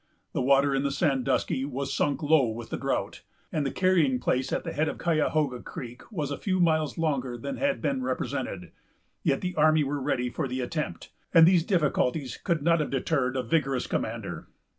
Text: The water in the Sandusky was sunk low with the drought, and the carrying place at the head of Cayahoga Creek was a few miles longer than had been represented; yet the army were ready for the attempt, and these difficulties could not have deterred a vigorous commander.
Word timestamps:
The 0.33 0.41
water 0.41 0.73
in 0.73 0.81
the 0.81 0.89
Sandusky 0.89 1.63
was 1.63 1.93
sunk 1.93 2.23
low 2.23 2.47
with 2.49 2.71
the 2.71 2.75
drought, 2.77 3.21
and 3.51 3.67
the 3.67 3.71
carrying 3.71 4.19
place 4.19 4.51
at 4.51 4.63
the 4.63 4.73
head 4.73 4.89
of 4.89 4.97
Cayahoga 4.97 5.59
Creek 5.61 6.11
was 6.11 6.31
a 6.31 6.39
few 6.39 6.59
miles 6.59 6.97
longer 6.97 7.37
than 7.37 7.57
had 7.57 7.83
been 7.83 8.01
represented; 8.01 8.71
yet 9.21 9.41
the 9.41 9.53
army 9.53 9.83
were 9.83 10.01
ready 10.01 10.27
for 10.31 10.47
the 10.47 10.59
attempt, 10.61 11.11
and 11.35 11.45
these 11.47 11.63
difficulties 11.63 12.35
could 12.35 12.63
not 12.63 12.79
have 12.79 12.89
deterred 12.89 13.37
a 13.37 13.43
vigorous 13.43 13.85
commander. 13.85 14.47